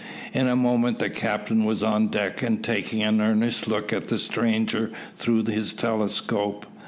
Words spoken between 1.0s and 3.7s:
captain was on deck, and taking an earnest